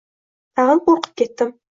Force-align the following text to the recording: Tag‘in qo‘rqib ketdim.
Tag‘in 0.59 0.81
qo‘rqib 0.87 1.13
ketdim. 1.23 1.53